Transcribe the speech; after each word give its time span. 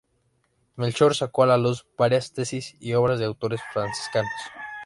Melchor 0.77 1.13
sacó 1.15 1.43
a 1.43 1.45
la 1.45 1.59
luz 1.59 1.85
varias 1.95 2.33
tesis 2.33 2.75
y 2.79 2.93
obras 2.95 3.19
de 3.19 3.25
autores 3.25 3.61
franciscanos. 3.71 4.31